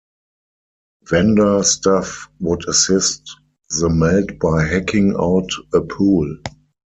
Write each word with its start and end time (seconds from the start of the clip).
Vanda 1.05 1.63
staff 1.63 2.27
would 2.39 2.67
assist 2.67 3.37
the 3.79 3.87
melt 3.87 4.39
by 4.39 4.63
hacking 4.65 5.15
out 5.15 5.51
a 5.75 5.81
"pool". 5.81 6.37